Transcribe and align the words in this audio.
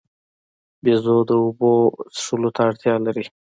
بیزو 0.83 1.17
د 1.29 1.31
اوبو 1.43 1.71
څښلو 2.15 2.49
ته 2.55 2.61
اړتیا 2.69 2.95
لري. 3.05 3.25